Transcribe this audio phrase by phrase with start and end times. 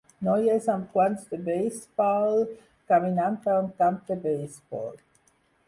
[0.27, 2.41] Noies amb guants de beisbol
[2.93, 4.93] caminant per un camp de beisbol.